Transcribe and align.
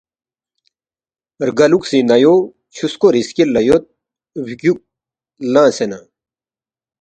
رگالوکھسی 1.47 1.99
نایو 2.09 2.35
چھوسکوری 2.75 3.21
سکل 3.27 3.49
لا 3.53 3.61
یود 3.67 3.83
بیوک 4.45 4.79
لنگسے 5.53 5.85
نہ 5.91 5.99